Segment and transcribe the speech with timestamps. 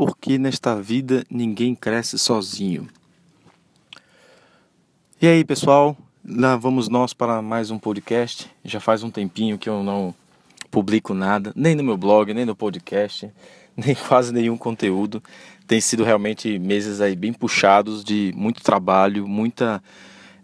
[0.00, 2.88] porque nesta vida ninguém cresce sozinho.
[5.20, 5.94] E aí, pessoal,
[6.26, 8.50] lá vamos nós para mais um podcast.
[8.64, 10.14] Já faz um tempinho que eu não
[10.70, 13.30] publico nada, nem no meu blog, nem no podcast,
[13.76, 15.22] nem quase nenhum conteúdo.
[15.66, 19.82] Tem sido realmente meses aí bem puxados de muito trabalho, muita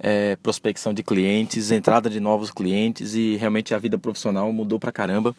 [0.00, 4.90] é, prospecção de clientes, entrada de novos clientes e realmente a vida profissional mudou pra
[4.90, 5.32] caramba.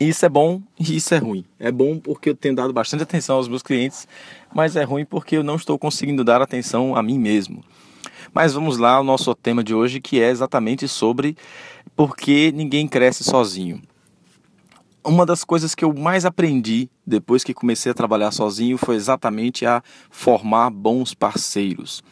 [0.00, 1.44] Isso é bom e isso é ruim.
[1.58, 4.06] É bom porque eu tenho dado bastante atenção aos meus clientes,
[4.54, 7.64] mas é ruim porque eu não estou conseguindo dar atenção a mim mesmo.
[8.32, 11.36] Mas vamos lá ao nosso tema de hoje, que é exatamente sobre
[11.96, 13.82] por que ninguém cresce sozinho.
[15.02, 19.64] Uma das coisas que eu mais aprendi depois que comecei a trabalhar sozinho foi exatamente
[19.66, 22.04] a formar bons parceiros.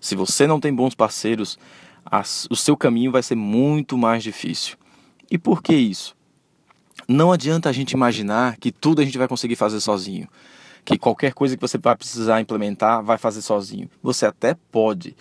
[0.00, 1.58] Se você não tem bons parceiros,
[2.50, 4.76] o seu caminho vai ser muito mais difícil.
[5.30, 6.14] E por que isso?
[7.08, 10.28] Não adianta a gente imaginar que tudo a gente vai conseguir fazer sozinho,
[10.84, 13.88] que qualquer coisa que você vai precisar implementar vai fazer sozinho.
[14.02, 15.16] Você até pode.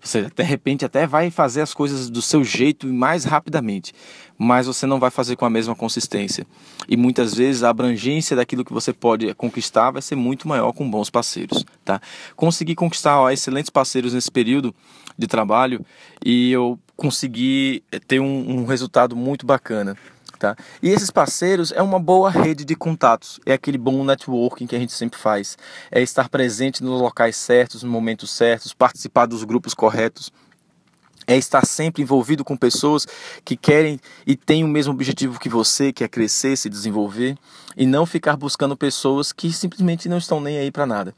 [0.00, 3.92] Você de repente até vai fazer as coisas do seu jeito e mais rapidamente,
[4.38, 6.46] mas você não vai fazer com a mesma consistência.
[6.88, 10.88] E muitas vezes a abrangência daquilo que você pode conquistar vai ser muito maior com
[10.88, 12.00] bons parceiros, tá?
[12.36, 14.72] Consegui conquistar ó, excelentes parceiros nesse período
[15.18, 15.84] de trabalho
[16.24, 19.96] e eu consegui ter um, um resultado muito bacana.
[20.38, 20.54] Tá?
[20.80, 24.78] E esses parceiros é uma boa rede de contatos, é aquele bom networking que a
[24.78, 25.58] gente sempre faz,
[25.90, 30.30] é estar presente nos locais certos, nos momentos certos, participar dos grupos corretos,
[31.26, 33.04] é estar sempre envolvido com pessoas
[33.44, 37.36] que querem e têm o mesmo objetivo que você, que é crescer, se desenvolver,
[37.76, 41.14] e não ficar buscando pessoas que simplesmente não estão nem aí para nada.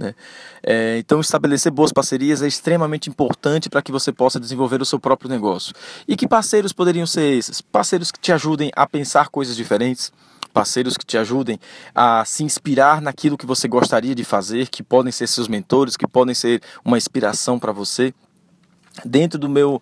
[0.00, 0.14] Né?
[0.62, 4.98] É, então, estabelecer boas parcerias é extremamente importante para que você possa desenvolver o seu
[4.98, 5.74] próprio negócio.
[6.08, 7.60] E que parceiros poderiam ser esses?
[7.60, 10.10] Parceiros que te ajudem a pensar coisas diferentes,
[10.54, 11.60] parceiros que te ajudem
[11.94, 16.08] a se inspirar naquilo que você gostaria de fazer, que podem ser seus mentores, que
[16.08, 18.14] podem ser uma inspiração para você
[19.04, 19.80] dentro do meu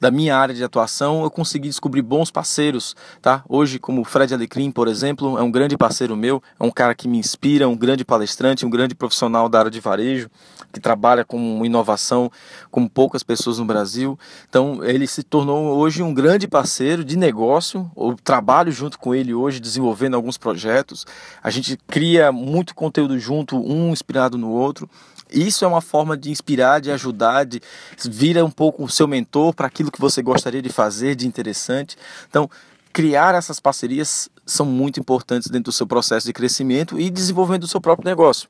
[0.00, 3.44] da minha área de atuação, eu consegui descobrir bons parceiros, tá?
[3.46, 6.94] Hoje, como o Fred Alecrim, por exemplo, é um grande parceiro meu, é um cara
[6.94, 10.30] que me inspira, um grande palestrante, um grande profissional da área de varejo,
[10.72, 12.32] que trabalha com inovação
[12.70, 14.18] como poucas pessoas no Brasil.
[14.48, 17.90] Então, ele se tornou hoje um grande parceiro de negócio.
[17.94, 21.06] Eu trabalho junto com ele hoje, desenvolvendo alguns projetos.
[21.42, 24.88] A gente cria muito conteúdo junto, um inspirado no outro.
[25.32, 27.60] Isso é uma forma de inspirar, de ajudar, de
[28.08, 31.96] vira um pouco o seu mentor para aquilo que você gostaria de fazer de interessante.
[32.28, 32.48] Então,
[32.92, 37.68] criar essas parcerias são muito importantes dentro do seu processo de crescimento e desenvolvimento do
[37.68, 38.48] seu próprio negócio.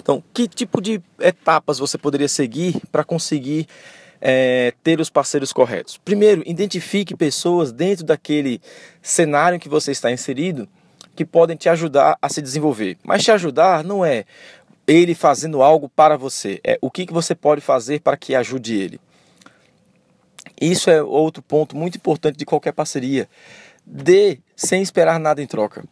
[0.00, 3.66] Então, que tipo de etapas você poderia seguir para conseguir
[4.20, 5.98] é, ter os parceiros corretos?
[5.98, 8.60] Primeiro, identifique pessoas dentro daquele
[9.02, 10.68] cenário que você está inserido
[11.14, 12.98] que podem te ajudar a se desenvolver.
[13.02, 14.24] Mas te ajudar não é
[14.86, 16.60] ele fazendo algo para você.
[16.62, 19.00] É o que, que você pode fazer para que ajude ele.
[20.60, 23.28] Isso é outro ponto muito importante de qualquer parceria.
[23.84, 25.84] Dê sem esperar nada em troca.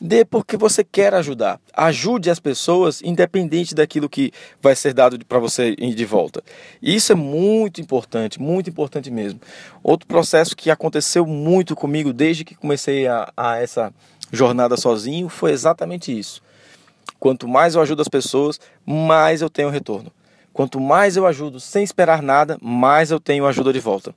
[0.00, 1.60] Dê porque você quer ajudar.
[1.74, 6.42] Ajude as pessoas independente daquilo que vai ser dado para você de volta.
[6.80, 9.40] Isso é muito importante, muito importante mesmo.
[9.82, 13.92] Outro processo que aconteceu muito comigo desde que comecei a, a essa
[14.32, 16.42] jornada sozinho foi exatamente isso.
[17.20, 20.10] Quanto mais eu ajudo as pessoas, mais eu tenho retorno.
[20.54, 24.14] Quanto mais eu ajudo sem esperar nada, mais eu tenho ajuda de volta.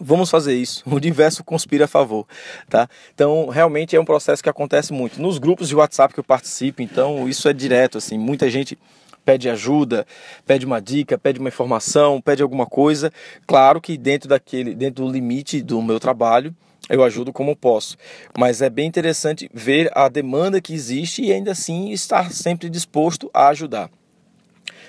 [0.00, 0.82] Vamos fazer isso.
[0.90, 2.26] O universo conspira a favor,
[2.68, 2.88] tá?
[3.14, 6.82] Então, realmente é um processo que acontece muito nos grupos de WhatsApp que eu participo.
[6.82, 8.18] Então, isso é direto assim.
[8.18, 8.76] Muita gente
[9.24, 10.06] pede ajuda,
[10.44, 13.12] pede uma dica, pede uma informação, pede alguma coisa.
[13.46, 16.54] Claro que dentro daquele, dentro do limite do meu trabalho,
[16.90, 17.96] eu ajudo como posso.
[18.36, 23.30] Mas é bem interessante ver a demanda que existe e ainda assim estar sempre disposto
[23.32, 23.90] a ajudar.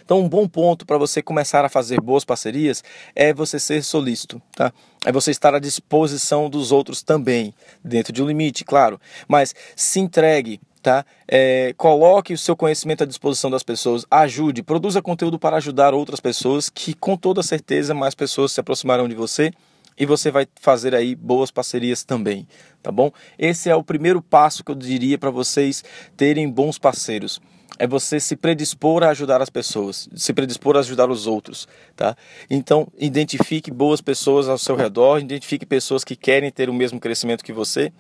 [0.04, 2.84] Então, um bom ponto para você começar a fazer boas parcerias
[3.16, 4.74] é você ser solícito, tá?
[5.06, 7.54] É você estar à disposição dos outros também,
[7.84, 9.00] dentro de um limite, claro.
[9.28, 11.06] Mas se entregue, tá?
[11.28, 16.20] É, coloque o seu conhecimento à disposição das pessoas, ajude, produza conteúdo para ajudar outras
[16.20, 19.52] pessoas, que com toda certeza mais pessoas se aproximarão de você
[19.98, 22.48] e você vai fazer aí boas parcerias também,
[22.82, 23.12] tá bom?
[23.38, 25.84] Esse é o primeiro passo que eu diria para vocês
[26.16, 27.40] terem bons parceiros.
[27.80, 32.16] É você se predispor a ajudar as pessoas, se predispor a ajudar os outros, tá?
[32.50, 37.44] Então, identifique boas pessoas ao seu redor, identifique pessoas que querem ter o mesmo crescimento
[37.44, 37.92] que você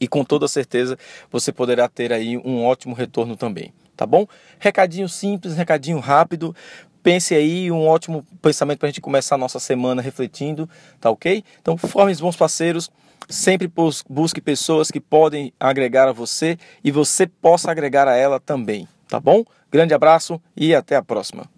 [0.00, 0.98] e com toda certeza
[1.30, 4.26] você poderá ter aí um ótimo retorno também, tá bom?
[4.58, 6.54] Recadinho simples, recadinho rápido,
[7.04, 10.68] pense aí um ótimo pensamento para a gente começar a nossa semana refletindo,
[11.00, 11.44] tá ok?
[11.60, 12.90] Então forme bons parceiros,
[13.28, 13.70] Sempre
[14.08, 19.18] busque pessoas que podem agregar a você e você possa agregar a ela também, tá
[19.18, 19.44] bom?
[19.70, 21.53] Grande abraço e até a próxima.